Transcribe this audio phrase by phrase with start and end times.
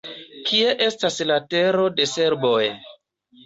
[0.47, 2.59] Kie estas la tero de serboj?